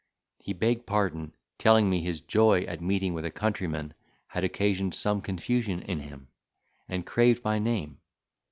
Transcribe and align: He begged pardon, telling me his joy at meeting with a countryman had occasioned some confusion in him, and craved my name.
He 0.39 0.53
begged 0.53 0.87
pardon, 0.87 1.31
telling 1.59 1.87
me 1.87 2.01
his 2.01 2.21
joy 2.21 2.61
at 2.63 2.81
meeting 2.81 3.13
with 3.13 3.23
a 3.23 3.29
countryman 3.29 3.93
had 4.29 4.43
occasioned 4.43 4.95
some 4.95 5.21
confusion 5.21 5.83
in 5.83 5.99
him, 5.99 6.27
and 6.89 7.05
craved 7.05 7.43
my 7.43 7.59
name. 7.59 7.99